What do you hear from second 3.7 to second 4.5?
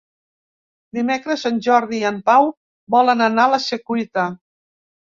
Secuita.